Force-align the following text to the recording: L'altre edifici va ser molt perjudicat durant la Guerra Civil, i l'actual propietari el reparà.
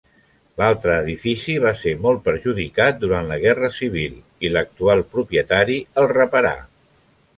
L'altre 0.59 0.93
edifici 1.01 1.57
va 1.65 1.73
ser 1.81 1.93
molt 2.05 2.23
perjudicat 2.29 2.99
durant 3.03 3.29
la 3.33 3.37
Guerra 3.43 3.69
Civil, 3.81 4.17
i 4.49 4.51
l'actual 4.55 5.05
propietari 5.13 5.77
el 6.05 6.09
reparà. 6.15 6.57